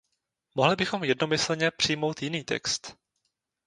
[0.55, 2.95] Mohli bychom jednomyslně přijmout jiný text.